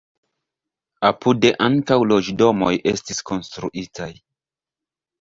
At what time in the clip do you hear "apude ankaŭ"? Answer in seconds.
1.09-1.99